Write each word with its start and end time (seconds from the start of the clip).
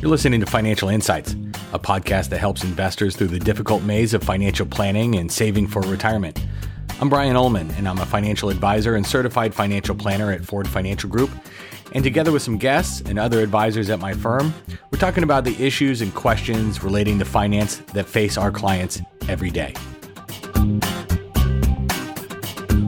You're 0.00 0.10
listening 0.10 0.40
to 0.40 0.46
Financial 0.46 0.88
Insights, 0.88 1.32
a 1.74 1.78
podcast 1.78 2.30
that 2.30 2.38
helps 2.38 2.64
investors 2.64 3.14
through 3.14 3.26
the 3.26 3.38
difficult 3.38 3.82
maze 3.82 4.14
of 4.14 4.22
financial 4.22 4.64
planning 4.64 5.16
and 5.16 5.30
saving 5.30 5.66
for 5.66 5.82
retirement. 5.82 6.42
I'm 7.02 7.10
Brian 7.10 7.36
Ullman, 7.36 7.70
and 7.72 7.86
I'm 7.86 7.98
a 7.98 8.06
financial 8.06 8.48
advisor 8.48 8.94
and 8.94 9.06
certified 9.06 9.54
financial 9.54 9.94
planner 9.94 10.32
at 10.32 10.42
Forward 10.42 10.68
Financial 10.68 11.10
Group. 11.10 11.30
And 11.92 12.02
together 12.02 12.32
with 12.32 12.40
some 12.40 12.56
guests 12.56 13.02
and 13.02 13.18
other 13.18 13.42
advisors 13.42 13.90
at 13.90 13.98
my 13.98 14.14
firm, 14.14 14.54
we're 14.90 14.98
talking 14.98 15.22
about 15.22 15.44
the 15.44 15.62
issues 15.62 16.00
and 16.00 16.14
questions 16.14 16.82
relating 16.82 17.18
to 17.18 17.26
finance 17.26 17.76
that 17.92 18.06
face 18.06 18.38
our 18.38 18.50
clients 18.50 19.02
every 19.28 19.50
day. 19.50 19.74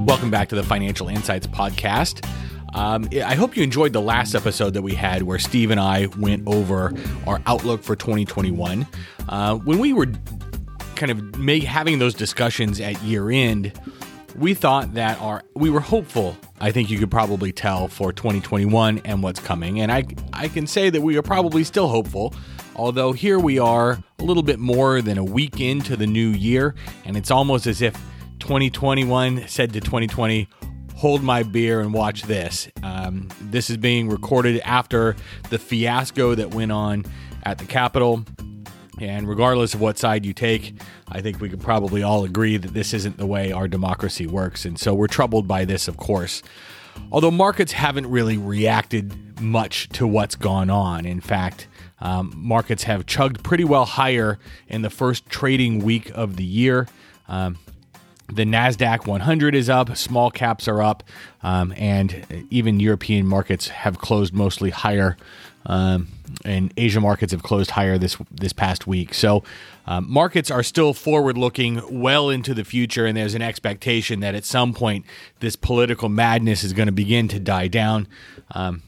Welcome 0.07 0.31
back 0.31 0.49
to 0.49 0.55
the 0.55 0.65
Financial 0.67 1.09
Insights 1.09 1.47
Podcast. 1.47 2.27
Um, 2.75 3.09
I 3.13 3.35
hope 3.35 3.57
you 3.57 3.63
enjoyed 3.63 3.93
the 3.93 4.01
last 4.01 4.35
episode 4.35 4.75
that 4.75 4.83
we 4.83 4.95
had 4.95 5.23
where 5.23 5.39
Steve 5.39 5.71
and 5.71 5.81
I 5.81 6.07
went 6.19 6.47
over 6.47 6.93
our 7.27 7.41
outlook 7.47 7.83
for 7.83 7.95
2021. 7.95 8.87
Uh, 9.29 9.57
when 9.57 9.79
we 9.79 9.93
were 9.93 10.07
kind 10.97 11.11
of 11.11 11.65
having 11.65 11.99
those 11.99 12.15
discussions 12.15 12.81
at 12.81 13.01
year 13.03 13.31
end, 13.31 13.73
we 14.37 14.55
thought 14.55 14.95
that 14.95 15.21
our 15.21 15.43
we 15.55 15.69
were 15.69 15.81
hopeful. 15.81 16.37
I 16.61 16.71
think 16.71 16.91
you 16.91 16.99
could 16.99 17.11
probably 17.11 17.53
tell 17.53 17.89
for 17.89 18.13
2021 18.13 19.03
and 19.05 19.23
what's 19.23 19.41
coming, 19.41 19.81
and 19.81 19.93
I 19.93 20.05
I 20.33 20.49
can 20.49 20.67
say 20.67 20.91
that 20.91 21.01
we 21.01 21.17
are 21.17 21.23
probably 21.23 21.65
still 21.65 21.89
hopeful. 21.89 22.35
Although 22.75 23.13
here 23.13 23.39
we 23.39 23.59
are 23.59 24.03
a 24.19 24.25
little 24.25 24.43
bit 24.43 24.59
more 24.59 25.03
than 25.03 25.19
a 25.19 25.25
week 25.25 25.61
into 25.61 25.97
the 25.97 26.07
new 26.07 26.31
year, 26.31 26.75
and 27.05 27.17
it's 27.17 27.31
almost 27.31 27.67
as 27.67 27.83
if 27.83 27.95
2021 28.39 29.47
said 29.47 29.73
to 29.75 29.81
2020, 29.81 30.49
hold 31.03 31.21
my 31.21 31.43
beer 31.43 31.81
and 31.81 31.93
watch 31.93 32.23
this. 32.23 32.69
Um, 32.85 33.29
this 33.41 33.71
is 33.71 33.77
being 33.77 34.09
recorded 34.09 34.61
after 34.61 35.17
the 35.51 35.59
fiasco 35.59 36.37
that 36.37 36.55
went 36.55 36.71
on 36.71 37.05
at 37.43 37.59
the 37.59 37.65
Capitol. 37.65 38.25
And 39.01 39.29
regardless 39.29 39.75
of 39.75 39.81
what 39.81 39.99
side 39.99 40.25
you 40.25 40.33
take, 40.33 40.75
I 41.09 41.21
think 41.21 41.41
we 41.41 41.49
could 41.49 41.61
probably 41.61 42.05
all 42.05 42.23
agree 42.23 42.57
that 42.57 42.73
this 42.73 42.95
isn't 42.95 43.17
the 43.17 43.27
way 43.27 43.51
our 43.51 43.67
democracy 43.67 44.29
works. 44.29 44.65
And 44.65 44.79
so 44.79 44.95
we're 44.95 45.09
troubled 45.09 45.49
by 45.49 45.65
this, 45.65 45.89
of 45.89 45.97
course. 45.97 46.41
Although 47.11 47.33
markets 47.33 47.73
haven't 47.73 48.07
really 48.07 48.39
reacted 48.39 49.41
much 49.41 49.89
to 49.95 50.07
what's 50.07 50.37
gone 50.37 50.71
on. 50.71 51.05
In 51.05 51.21
fact, 51.21 51.67
um, 51.99 52.33
markets 52.37 52.85
have 52.85 53.07
chugged 53.07 53.43
pretty 53.43 53.65
well 53.65 53.87
higher 53.87 54.39
in 54.69 54.83
the 54.83 54.91
first 54.91 55.29
trading 55.29 55.81
week 55.81 56.13
of 56.15 56.37
the 56.37 56.45
year. 56.45 56.87
Um, 57.27 57.59
the 58.35 58.45
NASDAQ 58.45 59.07
100 59.07 59.55
is 59.55 59.69
up, 59.69 59.97
small 59.97 60.31
caps 60.31 60.67
are 60.67 60.83
up, 60.83 61.03
um, 61.43 61.75
and 61.77 62.47
even 62.51 62.81
European 62.81 63.27
markets 63.27 63.69
have 63.69 63.99
closed 63.99 64.33
mostly 64.33 64.71
higher. 64.71 65.17
Um, 65.65 66.09
and 66.45 66.73
Asia 66.77 67.01
markets 67.01 67.31
have 67.33 67.43
closed 67.43 67.73
higher 67.73 67.99
this 67.99 68.17
this 68.31 68.53
past 68.53 68.87
week. 68.87 69.15
So 69.15 69.45
um, 69.87 70.11
markets 70.11 70.51
are 70.51 70.63
still 70.63 70.93
forward 70.93 71.39
looking 71.39 72.01
well 72.01 72.31
into 72.31 72.53
the 72.55 72.65
future, 72.65 73.07
and 73.07 73.17
there's 73.17 73.35
an 73.35 73.43
expectation 73.43 74.21
that 74.21 74.35
at 74.35 74.45
some 74.45 74.75
point 74.75 75.05
this 75.41 75.55
political 75.55 76.09
madness 76.09 76.65
is 76.65 76.73
going 76.73 76.87
to 76.87 76.93
begin 76.93 77.29
to 77.29 77.39
die 77.39 77.69
down. 77.69 78.09
Um, 78.53 78.83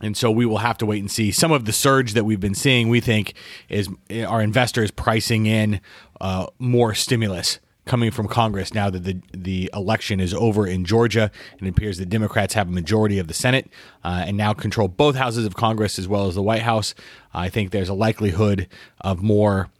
and 0.00 0.16
so 0.16 0.30
we 0.30 0.44
will 0.44 0.58
have 0.58 0.76
to 0.78 0.86
wait 0.86 0.98
and 0.98 1.10
see. 1.10 1.30
Some 1.30 1.52
of 1.52 1.64
the 1.64 1.72
surge 1.72 2.14
that 2.14 2.24
we've 2.24 2.40
been 2.40 2.56
seeing, 2.56 2.88
we 2.88 3.00
think, 3.00 3.34
is 3.68 3.88
our 4.26 4.42
investors 4.42 4.90
pricing 4.90 5.46
in 5.46 5.80
uh, 6.20 6.46
more 6.58 6.92
stimulus 6.92 7.60
coming 7.84 8.10
from 8.10 8.28
Congress 8.28 8.72
now 8.74 8.90
that 8.90 9.04
the 9.04 9.20
the 9.32 9.70
election 9.74 10.20
is 10.20 10.32
over 10.34 10.66
in 10.66 10.84
Georgia, 10.84 11.30
and 11.58 11.66
it 11.66 11.70
appears 11.70 11.98
the 11.98 12.06
Democrats 12.06 12.54
have 12.54 12.68
a 12.68 12.70
majority 12.70 13.18
of 13.18 13.28
the 13.28 13.34
Senate 13.34 13.68
uh, 14.04 14.24
and 14.26 14.36
now 14.36 14.52
control 14.52 14.88
both 14.88 15.16
houses 15.16 15.44
of 15.44 15.54
Congress 15.54 15.98
as 15.98 16.06
well 16.06 16.26
as 16.26 16.34
the 16.34 16.42
White 16.42 16.62
House. 16.62 16.94
I 17.34 17.48
think 17.48 17.70
there's 17.70 17.88
a 17.88 17.94
likelihood 17.94 18.68
of 19.00 19.22
more 19.22 19.70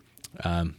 um, 0.44 0.76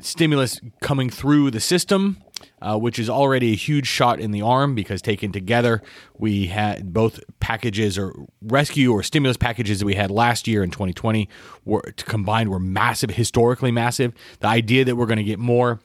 stimulus 0.00 0.60
coming 0.80 1.10
through 1.10 1.50
the 1.50 1.60
system. 1.60 2.22
Uh, 2.62 2.78
which 2.78 2.98
is 2.98 3.10
already 3.10 3.52
a 3.52 3.56
huge 3.56 3.86
shot 3.86 4.18
in 4.18 4.30
the 4.30 4.40
arm 4.40 4.74
because 4.74 5.02
taken 5.02 5.30
together, 5.30 5.82
we 6.16 6.46
had 6.46 6.90
both 6.92 7.20
packages 7.38 7.98
or 7.98 8.14
rescue 8.40 8.92
or 8.92 9.02
stimulus 9.02 9.36
packages 9.36 9.78
that 9.78 9.84
we 9.84 9.94
had 9.94 10.10
last 10.10 10.48
year 10.48 10.62
in 10.62 10.70
2020 10.70 11.28
were 11.66 11.82
combined 11.96 12.50
were 12.50 12.58
massive, 12.58 13.10
historically 13.10 13.70
massive. 13.70 14.14
The 14.40 14.48
idea 14.48 14.86
that 14.86 14.96
we're 14.96 15.06
going 15.06 15.18
to 15.18 15.24
get 15.24 15.38
more 15.38 15.80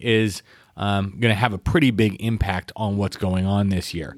is 0.00 0.42
um, 0.76 1.10
going 1.18 1.32
to 1.32 1.34
have 1.34 1.52
a 1.52 1.58
pretty 1.58 1.90
big 1.90 2.16
impact 2.22 2.72
on 2.76 2.96
what's 2.96 3.16
going 3.16 3.46
on 3.46 3.68
this 3.68 3.92
year. 3.94 4.16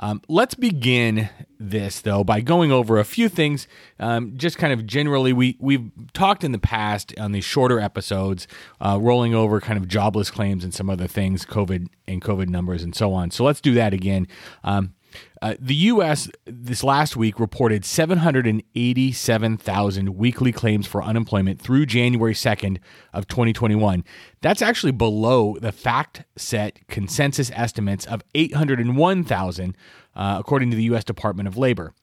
Um, 0.00 0.22
let's 0.28 0.54
begin 0.54 1.28
this 1.58 2.00
though 2.00 2.22
by 2.22 2.40
going 2.40 2.70
over 2.70 2.98
a 2.98 3.04
few 3.04 3.28
things. 3.28 3.66
Um, 3.98 4.36
just 4.36 4.56
kind 4.56 4.72
of 4.72 4.86
generally, 4.86 5.32
we 5.32 5.56
we've 5.58 5.90
talked 6.12 6.44
in 6.44 6.52
the 6.52 6.58
past 6.58 7.12
on 7.18 7.32
these 7.32 7.44
shorter 7.44 7.80
episodes, 7.80 8.46
uh, 8.80 8.98
rolling 9.00 9.34
over 9.34 9.60
kind 9.60 9.76
of 9.76 9.88
jobless 9.88 10.30
claims 10.30 10.62
and 10.62 10.72
some 10.72 10.88
other 10.88 11.08
things, 11.08 11.44
COVID 11.44 11.88
and 12.06 12.22
COVID 12.22 12.48
numbers 12.48 12.82
and 12.82 12.94
so 12.94 13.12
on. 13.12 13.30
So 13.30 13.44
let's 13.44 13.60
do 13.60 13.74
that 13.74 13.92
again. 13.92 14.28
Um, 14.62 14.94
uh, 15.40 15.54
the 15.58 15.74
U.S. 15.74 16.28
this 16.44 16.82
last 16.82 17.16
week 17.16 17.38
reported 17.38 17.84
787,000 17.84 20.16
weekly 20.16 20.52
claims 20.52 20.86
for 20.86 21.02
unemployment 21.02 21.60
through 21.60 21.86
January 21.86 22.34
2nd 22.34 22.78
of 23.12 23.28
2021. 23.28 24.04
That's 24.40 24.62
actually 24.62 24.92
below 24.92 25.56
the 25.60 25.72
fact 25.72 26.24
set 26.36 26.86
consensus 26.88 27.50
estimates 27.54 28.06
of 28.06 28.22
801,000, 28.34 29.76
uh, 30.14 30.36
according 30.38 30.70
to 30.70 30.76
the 30.76 30.84
U.S. 30.84 31.04
Department 31.04 31.46
of 31.46 31.56
Labor. 31.56 31.94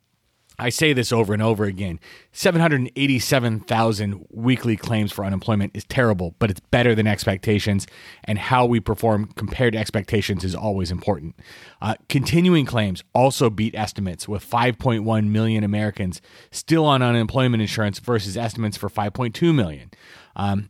I 0.58 0.70
say 0.70 0.94
this 0.94 1.12
over 1.12 1.34
and 1.34 1.42
over 1.42 1.66
again 1.66 2.00
787,000 2.32 4.26
weekly 4.32 4.78
claims 4.78 5.12
for 5.12 5.26
unemployment 5.26 5.76
is 5.76 5.84
terrible, 5.86 6.36
but 6.40 6.50
it's 6.50 6.60
better 6.60 6.96
than 6.96 7.08
expectations, 7.08 7.88
and 8.24 8.38
how 8.38 8.66
we 8.66 8.80
perform 8.80 9.28
compared 9.36 9.74
to 9.74 9.80
expectations 9.80 10.44
is 10.44 10.56
always 10.56 10.92
important. 10.92 11.36
Uh, 11.82 11.96
continuing 12.10 12.66
claims 12.66 13.04
also 13.14 13.50
beat 13.50 13.76
estimates, 13.76 14.28
with 14.28 14.48
5.1 14.48 15.28
million 15.28 15.64
Americans 15.64 16.22
still 16.52 16.86
on 16.86 17.02
unemployment 17.02 17.62
insurance 17.62 18.00
versus 18.00 18.38
estimates 18.38 18.78
for 18.78 18.90
5.2 18.90 19.54
million. 19.54 19.92
Um, 20.36 20.70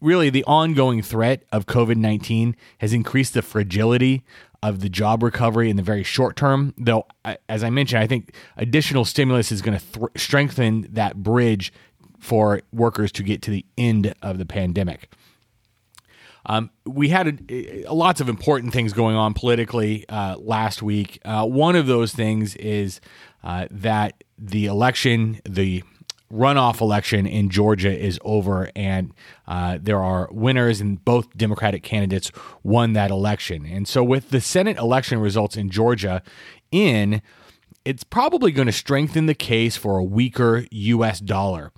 really, 0.00 0.30
the 0.30 0.44
ongoing 0.44 1.02
threat 1.02 1.44
of 1.52 1.66
COVID 1.66 1.96
19 1.96 2.56
has 2.78 2.92
increased 2.92 3.34
the 3.34 3.42
fragility 3.42 4.24
of 4.62 4.80
the 4.80 4.88
job 4.88 5.22
recovery 5.22 5.70
in 5.70 5.76
the 5.76 5.82
very 5.82 6.02
short 6.02 6.36
term. 6.36 6.74
Though, 6.78 7.06
as 7.48 7.62
I 7.64 7.70
mentioned, 7.70 8.02
I 8.02 8.06
think 8.06 8.34
additional 8.56 9.04
stimulus 9.04 9.52
is 9.52 9.62
going 9.62 9.78
to 9.78 9.84
th- 9.84 10.06
strengthen 10.16 10.88
that 10.92 11.22
bridge 11.22 11.72
for 12.18 12.62
workers 12.72 13.12
to 13.12 13.22
get 13.22 13.42
to 13.42 13.50
the 13.50 13.64
end 13.76 14.14
of 14.22 14.38
the 14.38 14.46
pandemic. 14.46 15.12
Um, 16.46 16.70
we 16.84 17.08
had 17.08 17.40
a, 17.50 17.86
a, 17.86 17.92
lots 17.92 18.20
of 18.20 18.28
important 18.28 18.72
things 18.72 18.92
going 18.92 19.16
on 19.16 19.34
politically 19.34 20.08
uh, 20.08 20.36
last 20.38 20.80
week. 20.82 21.18
Uh, 21.24 21.44
one 21.44 21.74
of 21.74 21.86
those 21.86 22.12
things 22.12 22.54
is 22.56 23.00
uh, 23.42 23.66
that 23.70 24.22
the 24.38 24.66
election, 24.66 25.40
the 25.44 25.82
runoff 26.32 26.80
election 26.80 27.26
in 27.26 27.50
Georgia 27.50 27.96
is 27.96 28.18
over, 28.24 28.70
and 28.74 29.12
uh, 29.46 29.78
there 29.80 30.02
are 30.02 30.28
winners, 30.32 30.80
and 30.80 31.04
both 31.04 31.36
Democratic 31.36 31.82
candidates 31.82 32.30
won 32.62 32.92
that 32.94 33.10
election. 33.10 33.66
And 33.66 33.86
so, 33.86 34.02
with 34.02 34.30
the 34.30 34.40
Senate 34.40 34.76
election 34.78 35.20
results 35.20 35.56
in 35.56 35.70
Georgia 35.70 36.22
in, 36.70 37.22
it's 37.84 38.04
probably 38.04 38.50
going 38.50 38.66
to 38.66 38.72
strengthen 38.72 39.26
the 39.26 39.34
case 39.34 39.76
for 39.76 39.98
a 39.98 40.04
weaker 40.04 40.66
U.S. 40.70 41.20
dollar. 41.20 41.72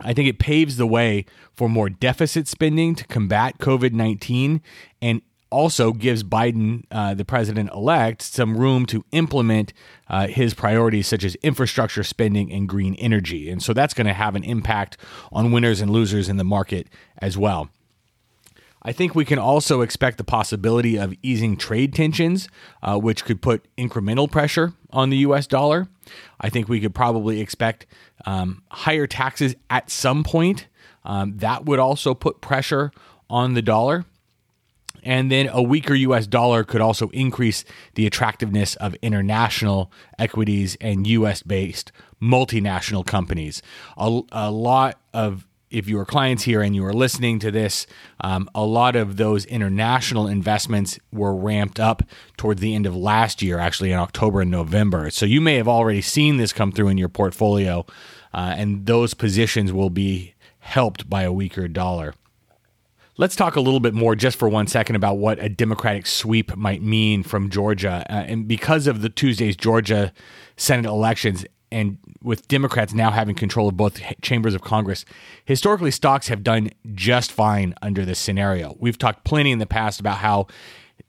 I 0.00 0.14
think 0.14 0.28
it 0.28 0.38
paves 0.38 0.76
the 0.76 0.86
way 0.86 1.24
for 1.54 1.68
more 1.68 1.90
deficit 1.90 2.46
spending 2.46 2.94
to 2.94 3.06
combat 3.06 3.58
COVID 3.58 3.92
19 3.92 4.62
and 5.02 5.22
also 5.50 5.92
gives 5.92 6.22
Biden, 6.22 6.84
uh, 6.90 7.14
the 7.14 7.24
president 7.24 7.70
elect, 7.72 8.22
some 8.22 8.56
room 8.56 8.86
to 8.86 9.04
implement 9.12 9.72
uh, 10.08 10.26
his 10.26 10.54
priorities 10.54 11.06
such 11.06 11.24
as 11.24 11.34
infrastructure 11.36 12.02
spending 12.02 12.52
and 12.52 12.68
green 12.68 12.94
energy. 12.96 13.50
And 13.50 13.62
so 13.62 13.72
that's 13.72 13.94
going 13.94 14.06
to 14.06 14.12
have 14.12 14.34
an 14.34 14.44
impact 14.44 14.96
on 15.32 15.52
winners 15.52 15.80
and 15.80 15.90
losers 15.90 16.28
in 16.28 16.36
the 16.36 16.44
market 16.44 16.88
as 17.18 17.36
well. 17.36 17.70
I 18.82 18.92
think 18.92 19.14
we 19.14 19.24
can 19.24 19.38
also 19.38 19.80
expect 19.80 20.18
the 20.18 20.24
possibility 20.24 20.96
of 20.96 21.12
easing 21.22 21.56
trade 21.56 21.92
tensions, 21.92 22.48
uh, 22.82 22.96
which 22.98 23.24
could 23.24 23.42
put 23.42 23.66
incremental 23.76 24.30
pressure 24.30 24.72
on 24.90 25.10
the 25.10 25.18
US 25.18 25.46
dollar. 25.46 25.88
I 26.40 26.48
think 26.48 26.68
we 26.68 26.80
could 26.80 26.94
probably 26.94 27.40
expect 27.40 27.86
um, 28.24 28.62
higher 28.70 29.06
taxes 29.06 29.56
at 29.68 29.90
some 29.90 30.22
point. 30.24 30.68
Um, 31.04 31.36
that 31.38 31.64
would 31.64 31.78
also 31.78 32.14
put 32.14 32.40
pressure 32.40 32.92
on 33.28 33.54
the 33.54 33.62
dollar. 33.62 34.04
And 35.02 35.30
then 35.30 35.48
a 35.52 35.62
weaker 35.62 35.94
US 35.94 36.26
dollar 36.26 36.64
could 36.64 36.80
also 36.80 37.08
increase 37.10 37.64
the 37.94 38.06
attractiveness 38.06 38.76
of 38.76 38.94
international 39.02 39.92
equities 40.18 40.76
and 40.80 41.06
US 41.06 41.42
based 41.42 41.92
multinational 42.22 43.06
companies. 43.06 43.62
A, 43.96 44.20
a, 44.32 44.50
lot 44.50 44.98
of 45.14 45.46
if 45.70 45.88
you 45.88 45.98
are 45.98 46.04
clients 46.04 46.44
here 46.44 46.62
and 46.62 46.74
you 46.74 46.84
are 46.84 46.92
listening 46.92 47.38
to 47.40 47.50
this, 47.50 47.86
um, 48.20 48.48
a 48.54 48.64
lot 48.64 48.96
of 48.96 49.16
those 49.16 49.44
international 49.46 50.26
investments 50.26 50.98
were 51.12 51.34
ramped 51.34 51.78
up 51.78 52.02
towards 52.36 52.60
the 52.60 52.74
end 52.74 52.86
of 52.86 52.96
last 52.96 53.42
year, 53.42 53.58
actually 53.58 53.92
in 53.92 53.98
October 53.98 54.40
and 54.40 54.50
November. 54.50 55.10
So 55.10 55.26
you 55.26 55.40
may 55.40 55.56
have 55.56 55.68
already 55.68 56.00
seen 56.00 56.36
this 56.38 56.52
come 56.52 56.72
through 56.72 56.88
in 56.88 56.98
your 56.98 57.08
portfolio, 57.08 57.84
uh, 58.32 58.54
and 58.56 58.86
those 58.86 59.14
positions 59.14 59.72
will 59.72 59.90
be 59.90 60.34
helped 60.60 61.08
by 61.08 61.22
a 61.22 61.32
weaker 61.32 61.68
dollar. 61.68 62.14
Let's 63.20 63.34
talk 63.34 63.56
a 63.56 63.60
little 63.60 63.80
bit 63.80 63.94
more 63.94 64.14
just 64.14 64.38
for 64.38 64.48
one 64.48 64.68
second 64.68 64.94
about 64.94 65.18
what 65.18 65.42
a 65.42 65.48
Democratic 65.48 66.06
sweep 66.06 66.56
might 66.56 66.82
mean 66.82 67.24
from 67.24 67.50
Georgia. 67.50 68.06
Uh, 68.08 68.12
and 68.12 68.46
because 68.46 68.86
of 68.86 69.02
the 69.02 69.08
Tuesday's 69.08 69.56
Georgia 69.56 70.12
Senate 70.56 70.86
elections, 70.86 71.44
and 71.72 71.98
with 72.22 72.46
Democrats 72.46 72.94
now 72.94 73.10
having 73.10 73.34
control 73.34 73.68
of 73.68 73.76
both 73.76 74.00
chambers 74.22 74.54
of 74.54 74.62
Congress, 74.62 75.04
historically 75.44 75.90
stocks 75.90 76.28
have 76.28 76.44
done 76.44 76.70
just 76.94 77.32
fine 77.32 77.74
under 77.82 78.04
this 78.04 78.20
scenario. 78.20 78.76
We've 78.78 78.96
talked 78.96 79.24
plenty 79.24 79.50
in 79.50 79.58
the 79.58 79.66
past 79.66 79.98
about 79.98 80.18
how 80.18 80.46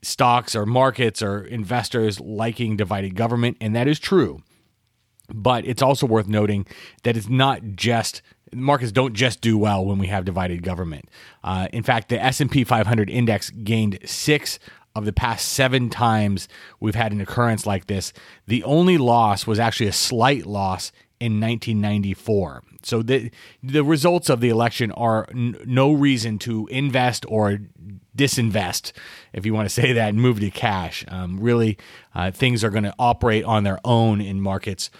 stocks 0.02 0.56
or 0.56 0.66
markets 0.66 1.22
or 1.22 1.44
investors 1.44 2.18
liking 2.18 2.76
divided 2.76 3.14
government, 3.14 3.56
and 3.60 3.76
that 3.76 3.86
is 3.86 4.00
true. 4.00 4.42
But 5.32 5.64
it's 5.64 5.80
also 5.80 6.06
worth 6.06 6.26
noting 6.26 6.66
that 7.04 7.16
it's 7.16 7.28
not 7.28 7.62
just 7.76 8.20
markets 8.52 8.92
don't 8.92 9.14
just 9.14 9.40
do 9.40 9.56
well 9.56 9.84
when 9.84 9.98
we 9.98 10.08
have 10.08 10.24
divided 10.24 10.62
government. 10.62 11.08
Uh, 11.42 11.68
in 11.72 11.82
fact, 11.82 12.08
the 12.08 12.22
S&P 12.22 12.64
500 12.64 13.10
index 13.10 13.50
gained 13.50 13.98
6 14.04 14.58
of 14.94 15.04
the 15.04 15.12
past 15.12 15.48
7 15.48 15.88
times 15.88 16.48
we've 16.80 16.94
had 16.94 17.12
an 17.12 17.20
occurrence 17.20 17.66
like 17.66 17.86
this. 17.86 18.12
The 18.46 18.64
only 18.64 18.98
loss 18.98 19.46
was 19.46 19.58
actually 19.58 19.86
a 19.86 19.92
slight 19.92 20.46
loss 20.46 20.90
in 21.20 21.38
1994. 21.40 22.62
So 22.82 23.02
the 23.02 23.30
the 23.62 23.84
results 23.84 24.30
of 24.30 24.40
the 24.40 24.48
election 24.48 24.90
are 24.92 25.26
n- 25.30 25.56
no 25.66 25.92
reason 25.92 26.38
to 26.40 26.66
invest 26.68 27.26
or 27.28 27.58
disinvest, 28.16 28.92
if 29.34 29.44
you 29.44 29.52
want 29.52 29.68
to 29.68 29.74
say 29.82 29.92
that, 29.92 30.08
and 30.08 30.20
move 30.20 30.40
to 30.40 30.50
cash. 30.50 31.04
Um, 31.08 31.38
really, 31.38 31.76
uh, 32.14 32.30
things 32.30 32.64
are 32.64 32.70
going 32.70 32.84
to 32.84 32.94
operate 32.98 33.44
on 33.44 33.64
their 33.64 33.78
own 33.84 34.20
in 34.20 34.40
markets 34.40 34.90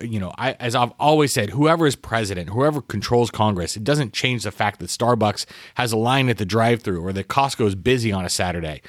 you 0.00 0.18
know, 0.18 0.32
I, 0.36 0.52
as 0.54 0.74
I've 0.74 0.92
always 0.98 1.32
said, 1.32 1.50
whoever 1.50 1.86
is 1.86 1.94
president, 1.96 2.50
whoever 2.50 2.82
controls 2.82 3.30
Congress, 3.30 3.76
it 3.76 3.84
doesn't 3.84 4.12
change 4.12 4.42
the 4.42 4.50
fact 4.50 4.80
that 4.80 4.86
Starbucks 4.86 5.46
has 5.74 5.92
a 5.92 5.96
line 5.96 6.28
at 6.28 6.38
the 6.38 6.44
drive-through 6.44 7.00
or 7.00 7.12
that 7.12 7.28
Costco 7.28 7.66
is 7.66 7.74
busy 7.74 8.10
on 8.12 8.24
a 8.24 8.28
Saturday. 8.28 8.82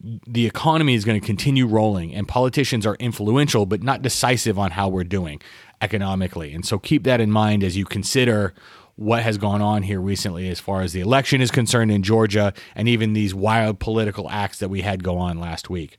The 0.00 0.46
economy 0.46 0.94
is 0.94 1.04
going 1.04 1.20
to 1.20 1.26
continue 1.26 1.66
rolling, 1.66 2.14
and 2.14 2.26
politicians 2.26 2.86
are 2.86 2.96
influential 2.96 3.66
but 3.66 3.82
not 3.82 4.02
decisive 4.02 4.58
on 4.58 4.72
how 4.72 4.88
we're 4.88 5.04
doing 5.04 5.40
economically. 5.80 6.52
And 6.52 6.64
so 6.64 6.78
keep 6.78 7.04
that 7.04 7.20
in 7.20 7.30
mind 7.30 7.62
as 7.62 7.76
you 7.76 7.84
consider 7.84 8.54
what 8.96 9.22
has 9.22 9.38
gone 9.38 9.62
on 9.62 9.84
here 9.84 10.00
recently 10.00 10.48
as 10.48 10.58
far 10.58 10.82
as 10.82 10.92
the 10.92 11.00
election 11.00 11.40
is 11.40 11.52
concerned 11.52 11.92
in 11.92 12.02
Georgia 12.02 12.52
and 12.74 12.88
even 12.88 13.12
these 13.12 13.32
wild 13.32 13.78
political 13.78 14.28
acts 14.28 14.58
that 14.58 14.68
we 14.68 14.80
had 14.80 15.04
go 15.04 15.18
on 15.18 15.38
last 15.38 15.70
week. 15.70 15.98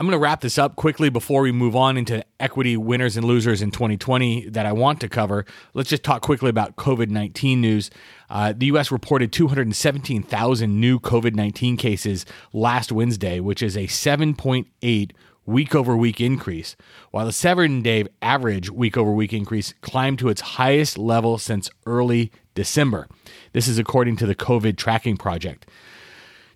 I'm 0.00 0.06
going 0.06 0.18
to 0.18 0.18
wrap 0.18 0.40
this 0.40 0.56
up 0.56 0.76
quickly 0.76 1.10
before 1.10 1.42
we 1.42 1.52
move 1.52 1.76
on 1.76 1.98
into 1.98 2.24
equity 2.40 2.74
winners 2.74 3.18
and 3.18 3.26
losers 3.26 3.60
in 3.60 3.70
2020 3.70 4.48
that 4.48 4.64
I 4.64 4.72
want 4.72 4.98
to 5.02 5.10
cover. 5.10 5.44
Let's 5.74 5.90
just 5.90 6.02
talk 6.02 6.22
quickly 6.22 6.48
about 6.48 6.76
COVID 6.76 7.10
19 7.10 7.60
news. 7.60 7.90
Uh, 8.30 8.54
the 8.56 8.64
U.S. 8.66 8.90
reported 8.90 9.30
217,000 9.30 10.80
new 10.80 10.98
COVID 11.00 11.34
19 11.34 11.76
cases 11.76 12.24
last 12.54 12.90
Wednesday, 12.90 13.40
which 13.40 13.62
is 13.62 13.76
a 13.76 13.88
7.8 13.88 15.10
week 15.44 15.74
over 15.74 15.94
week 15.94 16.18
increase, 16.18 16.76
while 17.10 17.26
the 17.26 17.32
seven 17.32 17.82
day 17.82 18.06
average 18.22 18.70
week 18.70 18.96
over 18.96 19.12
week 19.12 19.34
increase 19.34 19.74
climbed 19.82 20.18
to 20.20 20.30
its 20.30 20.40
highest 20.40 20.96
level 20.96 21.36
since 21.36 21.68
early 21.84 22.32
December. 22.54 23.06
This 23.52 23.68
is 23.68 23.78
according 23.78 24.16
to 24.16 24.24
the 24.24 24.34
COVID 24.34 24.78
Tracking 24.78 25.18
Project. 25.18 25.68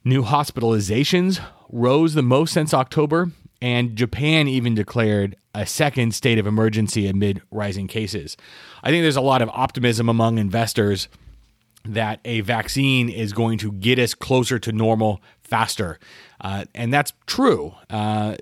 New 0.02 0.22
hospitalizations 0.22 1.40
rose 1.70 2.14
the 2.14 2.22
most 2.22 2.52
since 2.52 2.72
October, 2.72 3.30
and 3.60 3.96
Japan 3.96 4.48
even 4.48 4.74
declared 4.74 5.36
a 5.54 5.66
second 5.66 6.14
state 6.14 6.38
of 6.38 6.46
emergency 6.46 7.06
amid 7.06 7.40
rising 7.50 7.86
cases. 7.86 8.36
I 8.82 8.90
think 8.90 9.02
there's 9.02 9.16
a 9.16 9.20
lot 9.20 9.42
of 9.42 9.48
optimism 9.50 10.08
among 10.08 10.38
investors 10.38 11.08
that 11.84 12.20
a 12.24 12.40
vaccine 12.40 13.08
is 13.08 13.32
going 13.32 13.58
to 13.58 13.70
get 13.72 13.98
us 13.98 14.14
closer 14.14 14.58
to 14.58 14.72
normal 14.72 15.20
faster. 15.42 15.98
Uh, 16.40 16.64
and 16.74 16.92
that's 16.92 17.12
true. 17.26 17.74
Uh, 17.90 18.36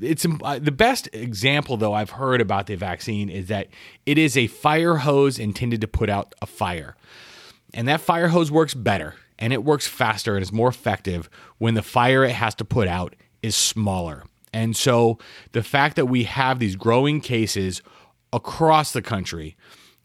it's 0.00 0.24
uh, 0.42 0.58
the 0.58 0.72
best 0.72 1.08
example 1.12 1.76
though 1.76 1.92
I've 1.92 2.10
heard 2.10 2.40
about 2.40 2.66
the 2.66 2.76
vaccine 2.76 3.28
is 3.28 3.48
that 3.48 3.68
it 4.06 4.18
is 4.18 4.36
a 4.36 4.46
fire 4.46 4.96
hose 4.96 5.38
intended 5.38 5.80
to 5.80 5.88
put 5.88 6.08
out 6.08 6.34
a 6.40 6.46
fire. 6.46 6.96
And 7.74 7.88
that 7.88 8.00
fire 8.00 8.28
hose 8.28 8.50
works 8.50 8.74
better 8.74 9.14
and 9.38 9.52
it 9.52 9.64
works 9.64 9.86
faster 9.86 10.34
and 10.34 10.42
is 10.42 10.52
more 10.52 10.68
effective 10.68 11.28
when 11.58 11.74
the 11.74 11.82
fire 11.82 12.24
it 12.24 12.32
has 12.32 12.54
to 12.56 12.64
put 12.64 12.88
out 12.88 13.14
is 13.42 13.56
smaller. 13.56 14.24
And 14.52 14.76
so 14.76 15.18
the 15.52 15.62
fact 15.62 15.96
that 15.96 16.06
we 16.06 16.24
have 16.24 16.58
these 16.58 16.76
growing 16.76 17.20
cases 17.20 17.82
across 18.32 18.92
the 18.92 19.02
country 19.02 19.56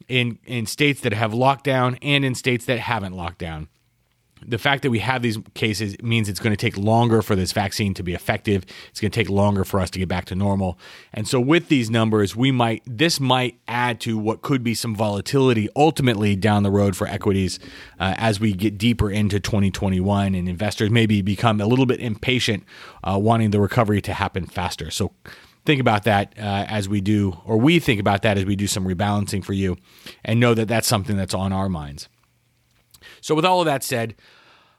in 0.08 0.38
in 0.46 0.66
states 0.66 1.00
that 1.02 1.12
have 1.12 1.32
lockdown 1.32 1.98
and 2.02 2.24
in 2.24 2.34
states 2.34 2.64
that 2.64 2.78
haven't 2.78 3.12
locked 3.12 3.38
down 3.38 3.68
the 4.46 4.58
fact 4.58 4.82
that 4.82 4.90
we 4.90 4.98
have 5.00 5.22
these 5.22 5.38
cases 5.54 5.96
means 6.02 6.28
it's 6.28 6.40
going 6.40 6.52
to 6.52 6.56
take 6.56 6.76
longer 6.76 7.22
for 7.22 7.36
this 7.36 7.52
vaccine 7.52 7.94
to 7.94 8.02
be 8.02 8.14
effective. 8.14 8.64
It's 8.90 9.00
going 9.00 9.10
to 9.10 9.18
take 9.18 9.28
longer 9.28 9.64
for 9.64 9.80
us 9.80 9.90
to 9.90 9.98
get 9.98 10.08
back 10.08 10.26
to 10.26 10.34
normal. 10.34 10.78
And 11.12 11.26
so 11.26 11.40
with 11.40 11.68
these 11.68 11.90
numbers, 11.90 12.34
we 12.36 12.50
might 12.50 12.82
this 12.86 13.20
might 13.20 13.58
add 13.68 14.00
to 14.00 14.18
what 14.18 14.42
could 14.42 14.62
be 14.62 14.74
some 14.74 14.94
volatility 14.94 15.68
ultimately 15.76 16.36
down 16.36 16.62
the 16.62 16.70
road 16.70 16.96
for 16.96 17.06
equities 17.06 17.58
uh, 17.98 18.14
as 18.16 18.40
we 18.40 18.52
get 18.52 18.78
deeper 18.78 19.10
into 19.10 19.40
2021 19.40 20.34
and 20.34 20.48
investors 20.48 20.90
maybe 20.90 21.22
become 21.22 21.60
a 21.60 21.66
little 21.66 21.86
bit 21.86 22.00
impatient 22.00 22.64
uh, 23.04 23.18
wanting 23.20 23.50
the 23.50 23.60
recovery 23.60 24.00
to 24.00 24.12
happen 24.12 24.46
faster. 24.46 24.90
So 24.90 25.12
think 25.64 25.80
about 25.80 26.04
that 26.04 26.32
uh, 26.38 26.64
as 26.68 26.88
we 26.88 27.00
do 27.00 27.38
or 27.44 27.58
we 27.58 27.78
think 27.78 28.00
about 28.00 28.22
that 28.22 28.38
as 28.38 28.44
we 28.44 28.56
do 28.56 28.66
some 28.66 28.86
rebalancing 28.86 29.44
for 29.44 29.52
you 29.52 29.76
and 30.24 30.40
know 30.40 30.54
that 30.54 30.68
that's 30.68 30.88
something 30.88 31.16
that's 31.16 31.34
on 31.34 31.52
our 31.52 31.68
minds. 31.68 32.08
So, 33.20 33.34
with 33.34 33.44
all 33.44 33.60
of 33.60 33.66
that 33.66 33.82
said, 33.84 34.14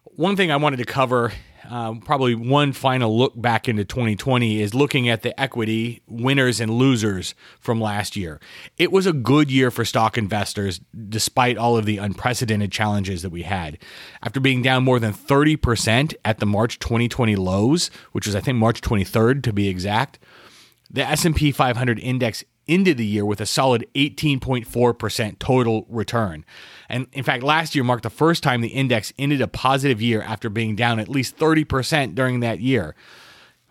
one 0.04 0.36
thing 0.36 0.52
I 0.52 0.58
wanted 0.58 0.78
to 0.78 0.86
cover, 0.86 1.32
um, 1.70 2.02
probably 2.02 2.36
one 2.36 2.74
final 2.74 3.18
look 3.18 3.40
back 3.40 3.68
into 3.68 3.86
2020, 3.86 4.62
is 4.62 4.74
looking 4.74 5.08
at 5.08 5.22
the 5.22 5.40
equity 5.40 6.02
winners 6.08 6.60
and 6.60 6.72
losers 6.72 7.36
from 7.60 7.80
last 7.80 8.16
year. 8.16 8.40
It 8.78 8.92
was 8.92 9.06
a 9.06 9.14
good 9.14 9.52
year 9.52 9.72
for 9.72 9.86
stock 9.86 10.18
investors, 10.18 10.80
despite 11.08 11.58
all 11.58 11.78
of 11.78 11.86
the 11.86 11.98
unprecedented 11.98 12.72
challenges 12.72 13.22
that 13.22 13.30
we 13.30 13.44
had. 13.44 13.78
After 14.24 14.40
being 14.40 14.62
down 14.62 14.84
more 14.84 15.00
than 15.00 15.14
30% 15.14 16.16
at 16.26 16.40
the 16.40 16.46
March 16.46 16.80
2020 16.80 17.36
lows, 17.36 17.92
which 18.12 18.26
was 18.26 18.36
I 18.36 18.42
think 18.42 18.58
March 18.58 18.82
23rd 18.82 19.44
to 19.44 19.54
be 19.54 19.70
exact, 19.70 20.20
the 20.90 21.06
S&P 21.06 21.52
500 21.52 22.00
index 22.00 22.44
ended 22.70 22.98
the 22.98 23.06
year 23.06 23.26
with 23.26 23.42
a 23.42 23.46
solid 23.46 23.86
18.4% 23.96 25.40
total 25.40 25.86
return. 25.90 26.46
And 26.88 27.08
in 27.12 27.24
fact, 27.24 27.44
last 27.44 27.76
year 27.76 27.84
marked 27.84 28.04
the 28.04 28.10
first 28.10 28.44
time 28.44 28.62
the 28.62 28.70
index 28.70 29.12
ended 29.18 29.42
a 29.42 29.48
positive 29.48 30.02
year 30.02 30.22
after 30.22 30.50
being 30.50 30.76
down 30.76 31.00
at 31.00 31.10
least 31.10 31.38
30% 31.38 32.16
during 32.16 32.40
that 32.40 32.62
year. 32.62 32.96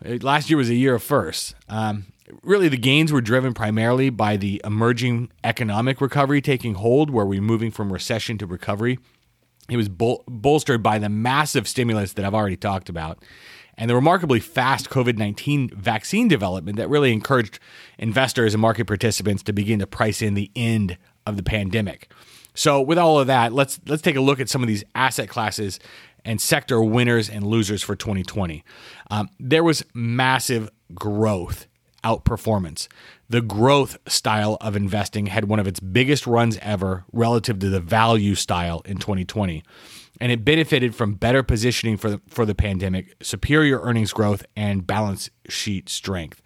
Uh, 0.04 0.18
last 0.20 0.50
year 0.50 0.56
was 0.56 0.68
a 0.68 0.74
year 0.74 0.96
of 0.96 1.02
firsts. 1.02 1.54
Um, 1.68 2.06
really, 2.42 2.68
the 2.68 2.76
gains 2.76 3.12
were 3.12 3.20
driven 3.20 3.54
primarily 3.54 4.10
by 4.10 4.36
the 4.36 4.60
emerging 4.64 5.30
economic 5.42 6.00
recovery 6.00 6.40
taking 6.40 6.74
hold, 6.74 7.10
where 7.10 7.24
we're 7.24 7.40
moving 7.40 7.70
from 7.70 7.92
recession 7.92 8.36
to 8.38 8.46
recovery. 8.46 8.98
It 9.68 9.76
was 9.76 9.88
bol- 9.88 10.24
bolstered 10.26 10.82
by 10.82 10.98
the 10.98 11.08
massive 11.08 11.68
stimulus 11.68 12.14
that 12.14 12.24
I've 12.24 12.34
already 12.34 12.56
talked 12.56 12.88
about 12.88 13.22
and 13.78 13.88
the 13.88 13.94
remarkably 13.94 14.40
fast 14.40 14.90
COVID 14.90 15.16
19 15.16 15.70
vaccine 15.70 16.28
development 16.28 16.76
that 16.76 16.90
really 16.90 17.12
encouraged 17.12 17.58
investors 17.96 18.52
and 18.52 18.60
market 18.60 18.86
participants 18.86 19.42
to 19.44 19.52
begin 19.52 19.78
to 19.78 19.86
price 19.86 20.20
in 20.20 20.34
the 20.34 20.50
end 20.54 20.98
of 21.24 21.36
the 21.36 21.42
pandemic. 21.42 22.12
So, 22.54 22.82
with 22.82 22.98
all 22.98 23.20
of 23.20 23.28
that, 23.28 23.52
let's 23.52 23.80
let's 23.86 24.02
take 24.02 24.16
a 24.16 24.20
look 24.20 24.40
at 24.40 24.48
some 24.48 24.62
of 24.62 24.68
these 24.68 24.84
asset 24.94 25.28
classes 25.28 25.78
and 26.24 26.40
sector 26.40 26.82
winners 26.82 27.30
and 27.30 27.46
losers 27.46 27.82
for 27.82 27.94
2020. 27.94 28.64
Um, 29.10 29.30
there 29.38 29.62
was 29.62 29.84
massive 29.94 30.68
growth 30.92 31.68
outperformance. 32.04 32.88
The 33.28 33.40
growth 33.40 33.98
style 34.06 34.56
of 34.60 34.74
investing 34.74 35.26
had 35.26 35.44
one 35.44 35.60
of 35.60 35.66
its 35.66 35.80
biggest 35.80 36.26
runs 36.26 36.58
ever 36.58 37.04
relative 37.12 37.58
to 37.60 37.68
the 37.68 37.80
value 37.80 38.34
style 38.34 38.82
in 38.84 38.98
2020 38.98 39.62
and 40.20 40.32
it 40.32 40.44
benefited 40.44 40.94
from 40.94 41.14
better 41.14 41.42
positioning 41.42 41.96
for 41.96 42.10
the, 42.10 42.20
for 42.28 42.44
the 42.44 42.54
pandemic, 42.54 43.16
superior 43.22 43.80
earnings 43.80 44.12
growth, 44.12 44.44
and 44.56 44.86
balance 44.86 45.30
sheet 45.48 45.88
strength. 45.88 46.42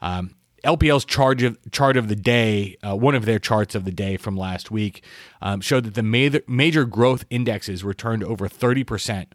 Um, 0.00 0.36
LPL's 0.64 1.04
chart 1.04 1.42
of, 1.42 1.58
chart 1.70 1.96
of 1.96 2.08
the 2.08 2.16
day, 2.16 2.76
uh, 2.86 2.96
one 2.96 3.14
of 3.14 3.26
their 3.26 3.38
charts 3.38 3.74
of 3.74 3.84
the 3.84 3.92
day 3.92 4.16
from 4.16 4.36
last 4.36 4.70
week, 4.70 5.04
um, 5.42 5.60
showed 5.60 5.84
that 5.84 5.94
the 5.94 6.02
major, 6.02 6.40
major 6.48 6.84
growth 6.84 7.24
indexes 7.28 7.84
returned 7.84 8.24
over 8.24 8.48
30%, 8.48 9.26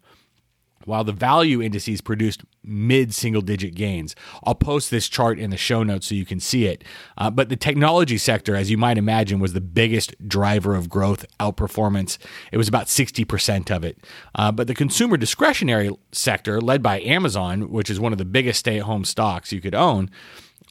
while 0.84 1.04
the 1.04 1.12
value 1.12 1.60
indices 1.60 2.00
produced 2.00 2.42
mid 2.64 3.14
single 3.14 3.42
digit 3.42 3.74
gains. 3.74 4.14
I'll 4.44 4.54
post 4.54 4.90
this 4.90 5.08
chart 5.08 5.38
in 5.38 5.50
the 5.50 5.56
show 5.56 5.82
notes 5.82 6.06
so 6.06 6.14
you 6.14 6.24
can 6.24 6.40
see 6.40 6.66
it. 6.66 6.84
Uh, 7.18 7.30
but 7.30 7.48
the 7.48 7.56
technology 7.56 8.18
sector, 8.18 8.56
as 8.56 8.70
you 8.70 8.78
might 8.78 8.98
imagine, 8.98 9.40
was 9.40 9.52
the 9.52 9.60
biggest 9.60 10.14
driver 10.26 10.74
of 10.74 10.88
growth 10.88 11.26
outperformance. 11.38 12.18
It 12.52 12.56
was 12.56 12.68
about 12.68 12.86
60% 12.86 13.70
of 13.74 13.84
it. 13.84 13.98
Uh, 14.34 14.52
but 14.52 14.66
the 14.66 14.74
consumer 14.74 15.16
discretionary 15.16 15.90
sector, 16.12 16.60
led 16.60 16.82
by 16.82 17.00
Amazon, 17.00 17.70
which 17.70 17.90
is 17.90 18.00
one 18.00 18.12
of 18.12 18.18
the 18.18 18.24
biggest 18.24 18.60
stay 18.60 18.78
at 18.78 18.84
home 18.84 19.04
stocks 19.04 19.52
you 19.52 19.60
could 19.60 19.74
own, 19.74 20.10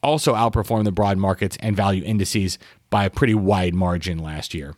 also 0.02 0.34
outperformed 0.34 0.86
the 0.86 0.92
broad 0.92 1.18
markets 1.18 1.58
and 1.60 1.76
value 1.76 2.04
indices 2.04 2.58
by 2.90 3.06
a 3.06 3.10
pretty 3.10 3.36
wide 3.36 3.76
margin 3.76 4.18
last 4.18 4.54
year. 4.54 4.76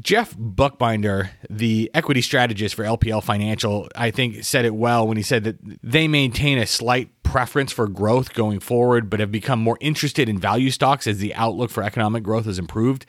Jeff 0.00 0.36
Buchbinder, 0.36 1.30
the 1.48 1.90
equity 1.94 2.20
strategist 2.20 2.74
for 2.74 2.84
LPL 2.84 3.22
Financial, 3.22 3.88
I 3.94 4.10
think 4.10 4.44
said 4.44 4.64
it 4.64 4.74
well 4.74 5.06
when 5.06 5.16
he 5.16 5.22
said 5.22 5.44
that 5.44 5.56
they 5.82 6.08
maintain 6.08 6.58
a 6.58 6.66
slight 6.66 7.10
preference 7.22 7.72
for 7.72 7.88
growth 7.88 8.34
going 8.34 8.60
forward, 8.60 9.10
but 9.10 9.20
have 9.20 9.32
become 9.32 9.58
more 9.58 9.78
interested 9.80 10.28
in 10.28 10.38
value 10.38 10.70
stocks 10.70 11.06
as 11.06 11.18
the 11.18 11.34
outlook 11.34 11.70
for 11.70 11.82
economic 11.82 12.22
growth 12.22 12.44
has 12.44 12.58
improved. 12.58 13.06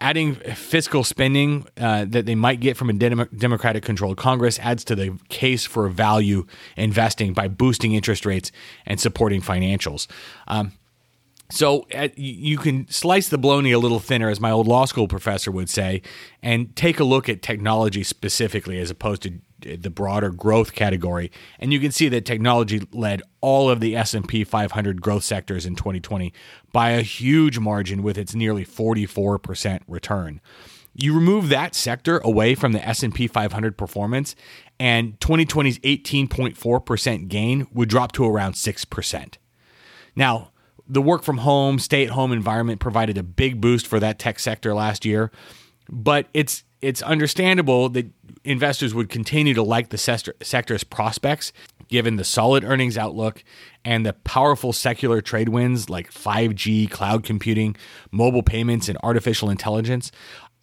Adding 0.00 0.34
fiscal 0.34 1.04
spending 1.04 1.66
uh, 1.76 2.04
that 2.08 2.26
they 2.26 2.34
might 2.34 2.58
get 2.58 2.76
from 2.76 2.90
a 2.90 2.92
Democratic 2.92 3.84
controlled 3.84 4.16
Congress 4.16 4.58
adds 4.58 4.82
to 4.84 4.96
the 4.96 5.16
case 5.28 5.64
for 5.64 5.88
value 5.88 6.46
investing 6.76 7.32
by 7.32 7.46
boosting 7.46 7.94
interest 7.94 8.26
rates 8.26 8.50
and 8.86 8.98
supporting 8.98 9.40
financials. 9.40 10.08
Um, 10.48 10.72
so 11.54 11.86
uh, 11.94 12.08
you 12.16 12.58
can 12.58 12.88
slice 12.88 13.28
the 13.28 13.38
bologna 13.38 13.70
a 13.70 13.78
little 13.78 14.00
thinner, 14.00 14.28
as 14.28 14.40
my 14.40 14.50
old 14.50 14.66
law 14.66 14.86
school 14.86 15.06
professor 15.06 15.52
would 15.52 15.70
say, 15.70 16.02
and 16.42 16.74
take 16.74 16.98
a 16.98 17.04
look 17.04 17.28
at 17.28 17.42
technology 17.42 18.02
specifically 18.02 18.80
as 18.80 18.90
opposed 18.90 19.22
to 19.22 19.38
the 19.76 19.88
broader 19.88 20.30
growth 20.30 20.72
category. 20.72 21.30
And 21.60 21.72
you 21.72 21.78
can 21.78 21.92
see 21.92 22.08
that 22.08 22.24
technology 22.24 22.82
led 22.92 23.22
all 23.40 23.70
of 23.70 23.78
the 23.78 23.94
S&P 23.94 24.42
500 24.42 25.00
growth 25.00 25.22
sectors 25.22 25.64
in 25.64 25.76
2020 25.76 26.32
by 26.72 26.90
a 26.90 27.02
huge 27.02 27.60
margin 27.60 28.02
with 28.02 28.18
its 28.18 28.34
nearly 28.34 28.64
44% 28.66 29.80
return. 29.86 30.40
You 30.92 31.14
remove 31.14 31.50
that 31.50 31.76
sector 31.76 32.18
away 32.18 32.56
from 32.56 32.72
the 32.72 32.84
S&P 32.86 33.28
500 33.28 33.78
performance 33.78 34.34
and 34.80 35.18
2020's 35.20 35.78
18.4% 35.78 37.28
gain 37.28 37.68
would 37.72 37.88
drop 37.88 38.10
to 38.12 38.24
around 38.24 38.54
6%. 38.54 39.34
Now, 40.16 40.50
the 40.86 41.02
work 41.02 41.22
from 41.22 41.38
home, 41.38 41.78
stay 41.78 42.04
at 42.04 42.10
home 42.10 42.32
environment 42.32 42.80
provided 42.80 43.18
a 43.18 43.22
big 43.22 43.60
boost 43.60 43.86
for 43.86 44.00
that 44.00 44.18
tech 44.18 44.38
sector 44.38 44.74
last 44.74 45.04
year. 45.04 45.30
But 45.88 46.28
it's 46.34 46.64
it's 46.80 47.00
understandable 47.00 47.88
that 47.90 48.10
investors 48.44 48.92
would 48.94 49.08
continue 49.08 49.54
to 49.54 49.62
like 49.62 49.88
the 49.88 49.96
sector's 50.42 50.84
prospects 50.84 51.52
given 51.88 52.16
the 52.16 52.24
solid 52.24 52.62
earnings 52.64 52.98
outlook 52.98 53.42
and 53.84 54.04
the 54.04 54.12
powerful 54.12 54.72
secular 54.72 55.20
trade 55.20 55.48
winds 55.48 55.88
like 55.88 56.10
5G, 56.10 56.90
cloud 56.90 57.24
computing, 57.24 57.76
mobile 58.10 58.42
payments 58.42 58.88
and 58.88 58.98
artificial 59.02 59.48
intelligence, 59.48 60.10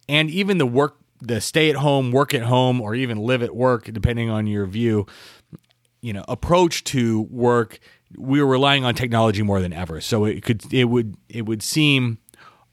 and 0.08 0.30
even 0.30 0.58
the 0.58 0.66
work 0.66 0.98
the 1.20 1.40
stay 1.40 1.70
at 1.70 1.76
home, 1.76 2.10
work 2.10 2.34
at 2.34 2.42
home 2.42 2.80
or 2.80 2.94
even 2.94 3.18
live 3.18 3.42
at 3.42 3.54
work 3.54 3.84
depending 3.84 4.28
on 4.28 4.46
your 4.46 4.66
view, 4.66 5.06
you 6.00 6.12
know, 6.12 6.24
approach 6.28 6.82
to 6.84 7.22
work 7.22 7.78
we 8.16 8.40
were 8.40 8.48
relying 8.48 8.84
on 8.84 8.94
technology 8.94 9.42
more 9.42 9.60
than 9.60 9.72
ever. 9.72 10.00
So 10.00 10.24
it 10.24 10.42
could 10.42 10.72
it 10.72 10.84
would 10.84 11.16
it 11.28 11.46
would 11.46 11.62
seem 11.62 12.18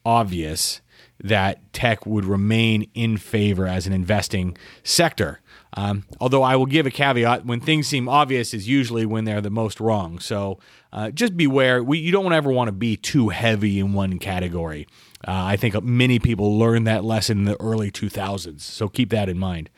obvious 0.04 0.80
that 1.22 1.72
tech 1.72 2.06
would 2.06 2.24
remain 2.24 2.90
in 2.94 3.16
favor 3.16 3.66
as 3.66 3.86
an 3.86 3.92
investing 3.92 4.56
sector. 4.82 5.40
Um, 5.74 6.04
although 6.18 6.42
I 6.42 6.56
will 6.56 6.66
give 6.66 6.86
a 6.86 6.90
caveat: 6.90 7.46
when 7.46 7.60
things 7.60 7.86
seem 7.86 8.08
obvious, 8.08 8.52
is 8.52 8.68
usually 8.68 9.06
when 9.06 9.24
they're 9.24 9.40
the 9.40 9.50
most 9.50 9.80
wrong. 9.80 10.18
So 10.18 10.58
uh, 10.92 11.10
just 11.10 11.36
beware. 11.36 11.82
We, 11.82 11.98
you 11.98 12.10
don't 12.10 12.32
ever 12.32 12.50
want 12.50 12.68
to 12.68 12.72
be 12.72 12.96
too 12.96 13.28
heavy 13.28 13.78
in 13.78 13.92
one 13.92 14.18
category. 14.18 14.86
Uh, 15.26 15.32
I 15.32 15.56
think 15.56 15.80
many 15.84 16.18
people 16.18 16.58
learned 16.58 16.86
that 16.86 17.04
lesson 17.04 17.38
in 17.38 17.44
the 17.44 17.60
early 17.60 17.90
2000s. 17.90 18.62
So 18.62 18.88
keep 18.88 19.10
that 19.10 19.28
in 19.28 19.38
mind. 19.38 19.70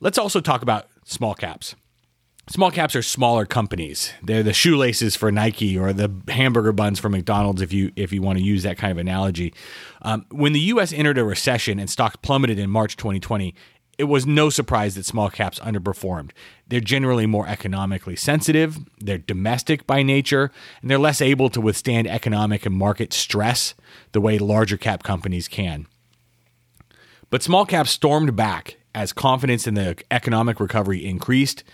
Let's 0.00 0.18
also 0.18 0.40
talk 0.40 0.62
about 0.62 0.86
small 1.04 1.34
caps 1.34 1.74
small 2.48 2.70
caps 2.70 2.96
are 2.96 3.02
smaller 3.02 3.46
companies. 3.46 4.12
They're 4.22 4.42
the 4.42 4.52
shoelaces 4.52 5.16
for 5.16 5.30
Nike 5.30 5.78
or 5.78 5.92
the 5.92 6.10
hamburger 6.28 6.72
buns 6.72 6.98
for 6.98 7.08
McDonald's, 7.08 7.62
if 7.62 7.72
you 7.72 7.92
if 7.96 8.12
you 8.12 8.22
want 8.22 8.38
to 8.38 8.44
use 8.44 8.62
that 8.62 8.78
kind 8.78 8.90
of 8.90 8.98
analogy. 8.98 9.54
Um, 10.02 10.26
when 10.30 10.52
the 10.52 10.60
U.S. 10.60 10.92
entered 10.92 11.18
a 11.18 11.24
recession 11.24 11.78
and 11.78 11.88
stocks 11.88 12.16
plummeted 12.16 12.58
in 12.58 12.70
March 12.70 12.96
2020, 12.96 13.54
it 13.98 14.04
was 14.04 14.26
no 14.26 14.48
surprise 14.48 14.94
that 14.94 15.04
small 15.04 15.28
caps 15.28 15.58
underperformed. 15.58 16.30
They're 16.68 16.80
generally 16.80 17.26
more 17.26 17.48
economically 17.48 18.14
sensitive, 18.14 18.78
they're 19.00 19.18
domestic 19.18 19.86
by 19.86 20.02
nature, 20.02 20.52
and 20.80 20.90
they're 20.90 20.98
less 20.98 21.20
able 21.20 21.50
to 21.50 21.60
withstand 21.60 22.06
economic 22.06 22.64
and 22.64 22.74
market 22.74 23.12
stress 23.12 23.74
the 24.12 24.20
way 24.20 24.38
larger 24.38 24.76
cap 24.76 25.02
companies 25.02 25.48
can. 25.48 25.86
But 27.28 27.42
small 27.42 27.66
caps 27.66 27.90
stormed 27.90 28.36
back 28.36 28.78
as 28.94 29.12
confidence 29.12 29.66
in 29.66 29.74
the 29.74 29.96
economic 30.10 30.60
recovery 30.60 31.04
increased 31.04 31.64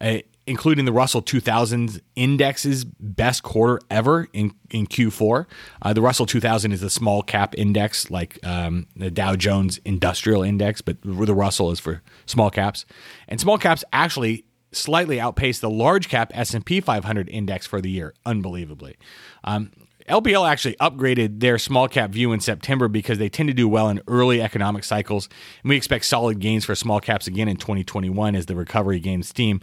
uh, 0.00 0.18
including 0.46 0.86
the 0.86 0.92
Russell 0.92 1.20
2000 1.20 2.00
index's 2.16 2.84
best 2.84 3.42
quarter 3.42 3.80
ever 3.90 4.28
in, 4.32 4.54
in 4.70 4.86
Q4. 4.86 5.46
Uh, 5.82 5.92
the 5.92 6.00
Russell 6.00 6.24
2000 6.24 6.72
is 6.72 6.82
a 6.82 6.88
small 6.88 7.22
cap 7.22 7.54
index 7.58 8.10
like 8.10 8.38
um, 8.46 8.86
the 8.96 9.10
Dow 9.10 9.36
Jones 9.36 9.78
Industrial 9.84 10.42
Index, 10.42 10.80
but 10.80 10.96
the 11.02 11.34
Russell 11.34 11.70
is 11.70 11.80
for 11.80 12.02
small 12.24 12.50
caps. 12.50 12.86
And 13.28 13.38
small 13.38 13.58
caps 13.58 13.84
actually 13.92 14.46
slightly 14.72 15.20
outpaced 15.20 15.60
the 15.60 15.70
large 15.70 16.08
cap 16.08 16.30
S&P 16.34 16.80
500 16.80 17.28
index 17.28 17.66
for 17.66 17.80
the 17.80 17.90
year, 17.90 18.14
unbelievably. 18.24 18.96
Um, 19.44 19.70
LPL 20.08 20.48
actually 20.48 20.74
upgraded 20.76 21.40
their 21.40 21.58
small 21.58 21.88
cap 21.88 22.10
view 22.10 22.32
in 22.32 22.40
September 22.40 22.88
because 22.88 23.18
they 23.18 23.28
tend 23.28 23.48
to 23.48 23.54
do 23.54 23.68
well 23.68 23.88
in 23.88 24.00
early 24.08 24.40
economic 24.40 24.84
cycles. 24.84 25.28
And 25.62 25.70
we 25.70 25.76
expect 25.76 26.04
solid 26.06 26.40
gains 26.40 26.64
for 26.64 26.74
small 26.74 27.00
caps 27.00 27.26
again 27.26 27.48
in 27.48 27.56
2021 27.56 28.34
as 28.34 28.46
the 28.46 28.56
recovery 28.56 29.00
gains 29.00 29.28
steam. 29.28 29.60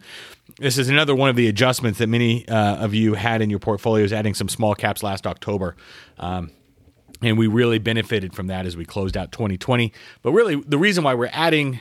This 0.59 0.77
is 0.77 0.89
another 0.89 1.15
one 1.15 1.29
of 1.29 1.35
the 1.35 1.47
adjustments 1.47 1.99
that 1.99 2.07
many 2.07 2.47
uh, 2.47 2.75
of 2.77 2.93
you 2.93 3.15
had 3.15 3.41
in 3.41 3.49
your 3.49 3.59
portfolios, 3.59 4.13
adding 4.13 4.33
some 4.33 4.47
small 4.47 4.75
caps 4.75 5.03
last 5.03 5.25
October. 5.25 5.75
Um, 6.17 6.51
and 7.21 7.37
we 7.37 7.47
really 7.47 7.79
benefited 7.79 8.33
from 8.33 8.47
that 8.47 8.65
as 8.65 8.77
we 8.77 8.85
closed 8.85 9.17
out 9.17 9.31
2020. 9.31 9.91
But 10.21 10.31
really, 10.31 10.55
the 10.55 10.77
reason 10.77 11.03
why 11.03 11.13
we're 11.13 11.29
adding 11.31 11.79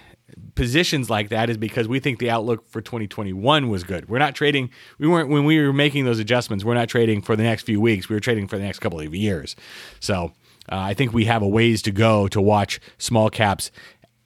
positions 0.54 1.10
like 1.10 1.28
that 1.28 1.50
is 1.50 1.56
because 1.56 1.88
we 1.88 2.00
think 2.00 2.18
the 2.18 2.30
outlook 2.30 2.68
for 2.68 2.80
2021 2.80 3.68
was 3.68 3.84
good. 3.84 4.08
We're 4.08 4.18
not 4.18 4.34
trading. 4.34 4.70
We 4.98 5.08
weren't 5.08 5.28
when 5.28 5.44
we 5.44 5.60
were 5.60 5.72
making 5.72 6.04
those 6.04 6.18
adjustments. 6.18 6.64
We're 6.64 6.74
not 6.74 6.88
trading 6.88 7.22
for 7.22 7.36
the 7.36 7.42
next 7.42 7.62
few 7.62 7.80
weeks. 7.80 8.08
We 8.08 8.14
were 8.14 8.20
trading 8.20 8.48
for 8.48 8.56
the 8.56 8.64
next 8.64 8.78
couple 8.80 9.00
of 9.00 9.14
years. 9.14 9.56
So 10.00 10.32
uh, 10.70 10.76
I 10.76 10.94
think 10.94 11.12
we 11.12 11.24
have 11.26 11.42
a 11.42 11.48
ways 11.48 11.82
to 11.82 11.90
go 11.90 12.28
to 12.28 12.40
watch 12.40 12.80
small 12.98 13.30
caps 13.30 13.70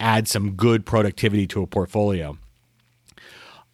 add 0.00 0.28
some 0.28 0.52
good 0.52 0.86
productivity 0.86 1.46
to 1.48 1.62
a 1.62 1.66
portfolio. 1.66 2.38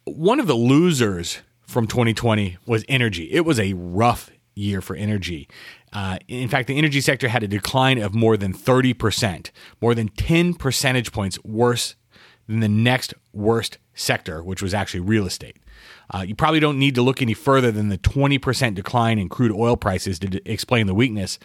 One 0.05 0.39
of 0.39 0.47
the 0.47 0.55
losers 0.55 1.41
from 1.61 1.87
2020 1.87 2.57
was 2.65 2.83
energy. 2.87 3.31
It 3.31 3.45
was 3.45 3.59
a 3.59 3.73
rough 3.73 4.31
year 4.55 4.81
for 4.81 4.95
energy. 4.95 5.47
Uh, 5.93 6.17
in 6.27 6.49
fact, 6.49 6.67
the 6.67 6.77
energy 6.77 7.01
sector 7.01 7.27
had 7.27 7.43
a 7.43 7.47
decline 7.47 7.97
of 7.97 8.13
more 8.13 8.37
than 8.37 8.53
30%, 8.53 9.51
more 9.81 9.95
than 9.95 10.09
10 10.09 10.55
percentage 10.55 11.11
points 11.11 11.41
worse 11.43 11.95
than 12.47 12.59
the 12.59 12.69
next 12.69 13.13
worst 13.33 13.77
sector, 13.93 14.43
which 14.43 14.61
was 14.61 14.73
actually 14.73 14.99
real 14.99 15.25
estate. 15.25 15.57
Uh, 16.13 16.23
you 16.27 16.35
probably 16.35 16.59
don't 16.59 16.77
need 16.77 16.95
to 16.95 17.01
look 17.01 17.21
any 17.21 17.33
further 17.33 17.71
than 17.71 17.89
the 17.89 17.97
20% 17.97 18.75
decline 18.75 19.17
in 19.17 19.29
crude 19.29 19.51
oil 19.51 19.75
prices 19.75 20.19
to 20.19 20.27
d- 20.27 20.41
explain 20.45 20.87
the 20.87 20.93
weakness. 20.93 21.39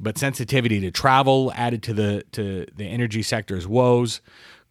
But 0.00 0.18
sensitivity 0.18 0.80
to 0.80 0.90
travel 0.90 1.52
added 1.54 1.82
to 1.84 1.94
the 1.94 2.24
to 2.32 2.66
the 2.74 2.86
energy 2.86 3.22
sector's 3.22 3.68
woes. 3.68 4.20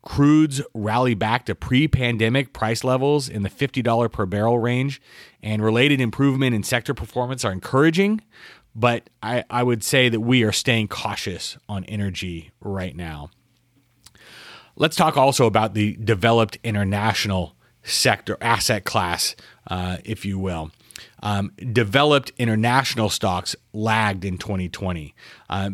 Crudes 0.05 0.61
rally 0.73 1.13
back 1.13 1.45
to 1.45 1.53
pre-pandemic 1.53 2.53
price 2.53 2.83
levels 2.83 3.29
in 3.29 3.43
the 3.43 3.49
$50 3.49 4.11
per 4.11 4.25
barrel 4.25 4.57
range, 4.57 4.99
and 5.43 5.63
related 5.63 6.01
improvement 6.01 6.55
in 6.55 6.63
sector 6.63 6.95
performance 6.95 7.45
are 7.45 7.51
encouraging. 7.51 8.21
But 8.73 9.09
I, 9.21 9.43
I 9.49 9.61
would 9.63 9.83
say 9.83 10.09
that 10.09 10.21
we 10.21 10.43
are 10.43 10.51
staying 10.51 10.87
cautious 10.87 11.57
on 11.69 11.85
energy 11.85 12.51
right 12.59 12.95
now. 12.95 13.29
Let's 14.81 14.95
talk 14.95 15.15
also 15.15 15.45
about 15.45 15.75
the 15.75 15.95
developed 15.97 16.57
international 16.63 17.55
sector 17.83 18.35
asset 18.41 18.83
class, 18.83 19.35
uh, 19.67 19.97
if 20.03 20.25
you 20.25 20.39
will. 20.39 20.71
Um, 21.21 21.51
developed 21.71 22.31
international 22.39 23.09
stocks 23.09 23.55
lagged 23.73 24.25
in 24.25 24.39
2020 24.39 25.13
uh, 25.51 25.69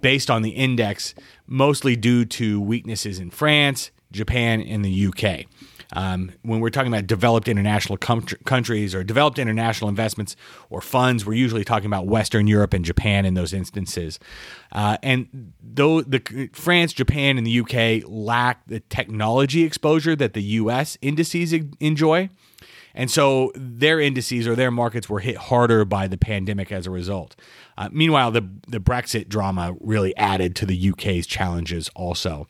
based 0.00 0.30
on 0.30 0.42
the 0.42 0.50
index, 0.50 1.12
mostly 1.44 1.96
due 1.96 2.24
to 2.24 2.60
weaknesses 2.60 3.18
in 3.18 3.30
France, 3.32 3.90
Japan, 4.12 4.60
and 4.60 4.84
the 4.84 5.06
UK. 5.08 5.46
Um, 5.94 6.32
when 6.42 6.60
we're 6.60 6.70
talking 6.70 6.92
about 6.92 7.06
developed 7.06 7.48
international 7.48 7.98
com- 7.98 8.22
countries 8.44 8.94
or 8.94 9.04
developed 9.04 9.38
international 9.38 9.88
investments 9.88 10.36
or 10.70 10.80
funds, 10.80 11.26
we're 11.26 11.34
usually 11.34 11.64
talking 11.64 11.86
about 11.86 12.06
Western 12.06 12.46
Europe 12.46 12.72
and 12.72 12.84
Japan 12.84 13.24
in 13.24 13.34
those 13.34 13.52
instances. 13.52 14.18
Uh, 14.72 14.96
and 15.02 15.52
though 15.62 16.00
the 16.00 16.48
France, 16.52 16.92
Japan, 16.92 17.38
and 17.38 17.46
the 17.46 17.60
UK 17.60 18.08
lack 18.08 18.66
the 18.66 18.80
technology 18.80 19.64
exposure 19.64 20.16
that 20.16 20.32
the 20.34 20.42
U.S. 20.42 20.96
indices 21.02 21.52
enjoy, 21.80 22.30
and 22.94 23.10
so 23.10 23.52
their 23.54 24.00
indices 24.00 24.46
or 24.46 24.54
their 24.54 24.70
markets 24.70 25.08
were 25.08 25.20
hit 25.20 25.36
harder 25.36 25.84
by 25.84 26.06
the 26.06 26.18
pandemic 26.18 26.70
as 26.70 26.86
a 26.86 26.90
result. 26.90 27.36
Uh, 27.76 27.88
meanwhile, 27.90 28.30
the, 28.30 28.46
the 28.68 28.78
Brexit 28.80 29.28
drama 29.28 29.74
really 29.80 30.16
added 30.16 30.54
to 30.56 30.66
the 30.66 30.90
UK's 30.90 31.26
challenges 31.26 31.88
also. 31.94 32.48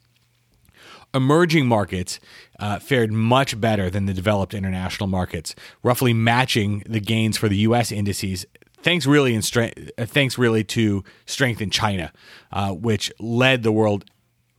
Emerging 1.14 1.66
markets 1.66 2.20
uh, 2.58 2.78
fared 2.78 3.12
much 3.12 3.60
better 3.60 3.90
than 3.90 4.06
the 4.06 4.14
developed 4.14 4.54
international 4.54 5.06
markets, 5.06 5.54
roughly 5.82 6.12
matching 6.12 6.82
the 6.86 7.00
gains 7.00 7.36
for 7.36 7.48
the 7.48 7.58
U.S. 7.58 7.92
indices. 7.92 8.46
Thanks 8.82 9.06
really 9.06 9.34
in 9.34 9.42
strength. 9.42 9.90
Uh, 9.98 10.06
thanks 10.06 10.38
really 10.38 10.64
to 10.64 11.04
strength 11.26 11.60
in 11.60 11.70
China, 11.70 12.12
uh, 12.50 12.72
which 12.72 13.12
led 13.20 13.62
the 13.62 13.72
world 13.72 14.04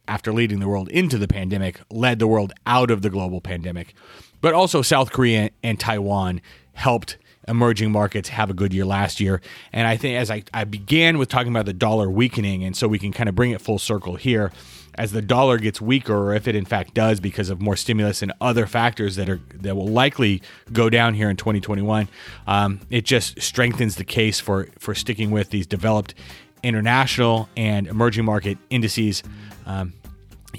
after 0.08 0.34
leading 0.34 0.60
the 0.60 0.68
world 0.68 0.90
into 0.90 1.18
the 1.18 1.28
pandemic, 1.28 1.80
led 1.90 2.20
the 2.20 2.28
world 2.28 2.54
out 2.66 2.92
of 2.92 3.02
the 3.02 3.10
global 3.10 3.42
pandemic. 3.42 3.94
But 4.42 4.54
also 4.54 4.82
South 4.82 5.12
Korea 5.12 5.50
and 5.64 5.80
Taiwan 5.80 6.42
helped 6.74 7.18
emerging 7.48 7.92
markets 7.92 8.30
have 8.30 8.50
a 8.50 8.54
good 8.54 8.74
year 8.74 8.86
last 8.86 9.20
year. 9.20 9.42
And 9.72 9.88
I 9.88 9.98
think 9.98 10.18
as 10.18 10.32
I, 10.32 10.44
I 10.54 10.64
began 10.64 11.18
with 11.18 11.30
talking 11.30 11.52
about 11.52 11.66
the 11.66 11.74
dollar 11.74 12.10
weakening, 12.10 12.64
and 12.64 12.76
so 12.76 12.88
we 12.88 13.00
can 13.00 13.12
kind 13.12 13.30
of 13.30 13.36
bring 13.36 13.52
it 13.52 13.62
full 13.62 13.80
circle 13.80 14.16
here, 14.16 14.52
as 14.96 15.12
the 15.12 15.22
dollar 15.22 15.58
gets 15.58 15.82
weaker, 15.82 16.16
or 16.16 16.36
if 16.36 16.48
it 16.48 16.56
in 16.56 16.66
fact 16.66 16.94
does 16.94 17.20
because 17.20 17.50
of 17.50 17.62
more 17.62 17.76
stimulus 17.76 18.22
and 18.22 18.32
other 18.40 18.68
factors 18.68 19.16
that 19.16 19.30
are 19.30 19.40
that 19.56 19.76
will 19.76 19.88
likely 19.88 20.42
go 20.72 20.90
down 20.90 21.16
here 21.16 21.30
in 21.30 21.36
2021, 21.36 22.08
um, 22.48 22.80
it 22.90 23.04
just 23.04 23.42
strengthens 23.42 23.96
the 23.96 24.04
case 24.04 24.40
for 24.40 24.68
for 24.78 24.94
sticking 24.94 25.32
with 25.32 25.50
these 25.50 25.66
developed 25.66 26.14
international 26.62 27.50
and 27.58 27.88
emerging 27.88 28.26
market 28.26 28.58
indices. 28.70 29.24
Um, 29.66 29.94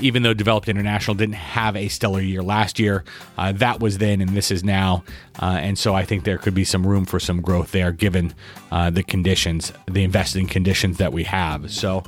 even 0.00 0.22
though 0.22 0.34
Developed 0.34 0.68
International 0.68 1.14
didn't 1.14 1.34
have 1.34 1.76
a 1.76 1.88
stellar 1.88 2.20
year 2.20 2.42
last 2.42 2.78
year, 2.78 3.04
uh, 3.38 3.52
that 3.52 3.80
was 3.80 3.98
then 3.98 4.20
and 4.20 4.30
this 4.30 4.50
is 4.50 4.64
now. 4.64 5.04
Uh, 5.40 5.58
and 5.60 5.78
so 5.78 5.94
I 5.94 6.04
think 6.04 6.24
there 6.24 6.38
could 6.38 6.54
be 6.54 6.64
some 6.64 6.86
room 6.86 7.04
for 7.04 7.20
some 7.20 7.40
growth 7.40 7.72
there 7.72 7.92
given 7.92 8.34
uh, 8.70 8.90
the 8.90 9.02
conditions, 9.02 9.72
the 9.86 10.02
investing 10.02 10.46
conditions 10.46 10.98
that 10.98 11.12
we 11.12 11.24
have. 11.24 11.70
So 11.70 12.02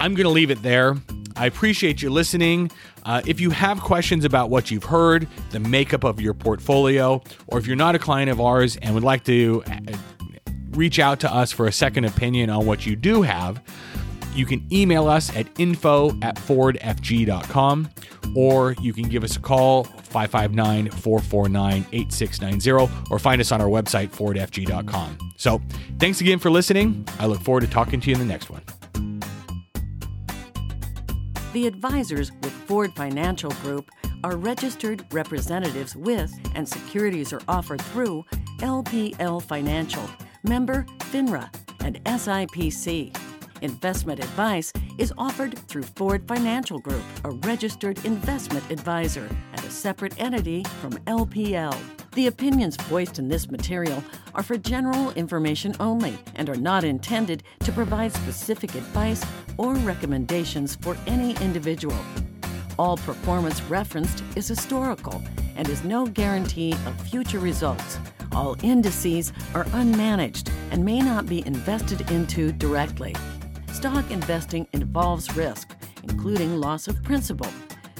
I'm 0.00 0.14
going 0.14 0.24
to 0.24 0.30
leave 0.30 0.50
it 0.50 0.62
there. 0.62 0.96
I 1.36 1.46
appreciate 1.46 2.02
you 2.02 2.10
listening. 2.10 2.70
Uh, 3.04 3.22
if 3.26 3.40
you 3.40 3.50
have 3.50 3.80
questions 3.80 4.24
about 4.24 4.50
what 4.50 4.70
you've 4.70 4.84
heard, 4.84 5.28
the 5.50 5.60
makeup 5.60 6.04
of 6.04 6.20
your 6.20 6.34
portfolio, 6.34 7.22
or 7.46 7.58
if 7.58 7.66
you're 7.66 7.76
not 7.76 7.94
a 7.94 7.98
client 7.98 8.30
of 8.30 8.40
ours 8.40 8.76
and 8.76 8.94
would 8.94 9.04
like 9.04 9.24
to 9.24 9.62
uh, 9.66 9.96
reach 10.72 10.98
out 10.98 11.20
to 11.20 11.32
us 11.32 11.52
for 11.52 11.66
a 11.66 11.72
second 11.72 12.04
opinion 12.04 12.50
on 12.50 12.66
what 12.66 12.84
you 12.84 12.96
do 12.96 13.22
have, 13.22 13.62
you 14.38 14.46
can 14.46 14.66
email 14.72 15.08
us 15.08 15.34
at 15.36 15.46
info 15.58 16.10
at 16.22 16.36
forwardfg.com 16.36 17.90
or 18.36 18.72
you 18.80 18.92
can 18.92 19.08
give 19.08 19.24
us 19.24 19.36
a 19.36 19.40
call 19.40 19.84
559 19.84 20.90
449 20.90 21.86
8690 21.92 23.10
or 23.10 23.18
find 23.18 23.40
us 23.40 23.50
on 23.50 23.60
our 23.60 23.68
website 23.68 24.08
forwardfg.com. 24.10 25.18
So 25.36 25.60
thanks 25.98 26.20
again 26.20 26.38
for 26.38 26.50
listening. 26.50 27.04
I 27.18 27.26
look 27.26 27.40
forward 27.40 27.62
to 27.62 27.66
talking 27.66 28.00
to 28.00 28.10
you 28.10 28.14
in 28.14 28.20
the 28.20 28.26
next 28.26 28.48
one. 28.48 28.62
The 31.52 31.66
advisors 31.66 32.30
with 32.42 32.52
Forward 32.52 32.94
Financial 32.94 33.50
Group 33.62 33.90
are 34.22 34.36
registered 34.36 35.04
representatives 35.12 35.96
with 35.96 36.32
and 36.54 36.68
securities 36.68 37.32
are 37.32 37.40
offered 37.48 37.80
through 37.80 38.24
LPL 38.58 39.42
Financial, 39.42 40.08
member 40.44 40.86
FINRA, 40.98 41.52
and 41.80 42.02
SIPC. 42.04 43.37
Investment 43.62 44.20
advice 44.20 44.72
is 44.98 45.12
offered 45.18 45.58
through 45.68 45.82
Forward 45.82 46.26
Financial 46.28 46.78
Group, 46.78 47.02
a 47.24 47.30
registered 47.30 48.04
investment 48.04 48.70
advisor 48.70 49.28
and 49.52 49.64
a 49.64 49.70
separate 49.70 50.18
entity 50.20 50.64
from 50.80 50.92
LPL. 51.06 51.76
The 52.12 52.28
opinions 52.28 52.76
voiced 52.76 53.18
in 53.18 53.28
this 53.28 53.50
material 53.50 54.02
are 54.34 54.42
for 54.42 54.56
general 54.56 55.10
information 55.12 55.74
only 55.80 56.18
and 56.36 56.48
are 56.48 56.56
not 56.56 56.84
intended 56.84 57.42
to 57.60 57.72
provide 57.72 58.12
specific 58.12 58.74
advice 58.74 59.24
or 59.56 59.74
recommendations 59.74 60.76
for 60.76 60.96
any 61.06 61.36
individual. 61.42 61.98
All 62.78 62.96
performance 62.96 63.60
referenced 63.62 64.22
is 64.36 64.46
historical 64.46 65.22
and 65.56 65.68
is 65.68 65.82
no 65.82 66.06
guarantee 66.06 66.72
of 66.86 67.00
future 67.00 67.40
results. 67.40 67.98
All 68.32 68.56
indices 68.62 69.32
are 69.52 69.64
unmanaged 69.64 70.52
and 70.70 70.84
may 70.84 71.00
not 71.00 71.26
be 71.26 71.44
invested 71.46 72.08
into 72.12 72.52
directly. 72.52 73.14
Stock 73.78 74.10
investing 74.10 74.66
involves 74.72 75.36
risk, 75.36 75.70
including 76.02 76.56
loss 76.56 76.88
of 76.88 77.00
principal. 77.04 77.46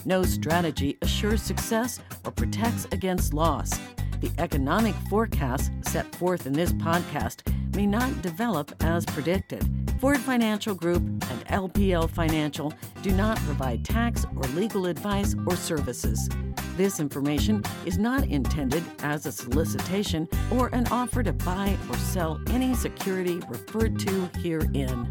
No 0.05 0.25
strategy 0.25 0.99
assures 1.03 1.41
success 1.41 2.01
or 2.25 2.33
protects 2.33 2.89
against 2.91 3.33
loss. 3.33 3.79
The 4.21 4.33
economic 4.39 4.97
forecasts 5.09 5.71
set 5.83 6.13
forth 6.17 6.47
in 6.47 6.53
this 6.53 6.73
podcast 6.73 7.43
may 7.77 7.87
not 7.87 8.23
develop 8.23 8.75
as 8.83 9.07
predicted. 9.07 9.65
Forward 10.01 10.19
Financial 10.19 10.75
Group 10.75 11.01
and 11.01 11.47
LPL 11.47 12.11
Financial 12.11 12.75
do 13.05 13.13
not 13.13 13.39
provide 13.39 13.85
tax 13.85 14.27
or 14.35 14.43
legal 14.55 14.87
advice 14.87 15.37
or 15.47 15.55
services. 15.55 16.29
This 16.77 16.99
information 16.99 17.63
is 17.87 17.99
not 17.99 18.25
intended 18.25 18.83
as 19.05 19.27
a 19.27 19.33
solicitation 19.33 20.29
or 20.51 20.71
an 20.73 20.89
offer 20.89 21.23
to 21.23 21.33
buy 21.33 21.77
or 21.89 21.97
sell 21.99 22.41
any 22.49 22.75
security 22.75 23.41
referred 23.49 23.97
to 24.01 24.29
herein. 24.43 25.09